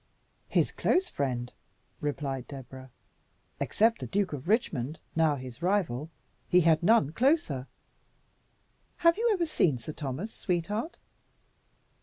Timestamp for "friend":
1.09-1.53